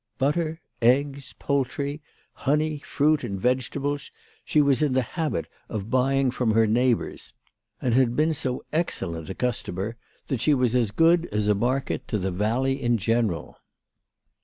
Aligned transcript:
Butter, 0.17 0.63
eggs, 0.81 1.35
poultry, 1.37 2.01
honey, 2.33 2.79
fruit, 2.79 3.23
and 3.23 3.39
vegetables, 3.39 4.09
she 4.43 4.59
was 4.59 4.81
in 4.81 4.93
the 4.93 5.03
habit 5.03 5.47
of 5.69 5.91
buying 5.91 6.31
from 6.31 6.55
her 6.55 6.65
neighbours, 6.65 7.33
and 7.79 7.93
had 7.93 8.15
been 8.15 8.33
so 8.33 8.65
excellent 8.73 9.29
a 9.29 9.35
customer 9.35 9.97
that 10.25 10.41
she 10.41 10.55
was 10.55 10.75
as 10.75 10.89
good 10.89 11.27
as 11.27 11.47
a 11.47 11.53
market 11.53 12.07
to 12.07 12.17
the 12.17 12.31
valley 12.31 12.81
in 12.81 12.93
42 12.93 13.11
WHY 13.11 13.13
FRAU 13.13 13.21
FROHMANN 13.21 13.27
RAISED 13.29 13.37
HER 13.37 13.43
PRICES. 13.51 13.57
general. 13.61 13.61